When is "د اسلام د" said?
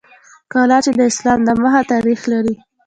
0.97-1.49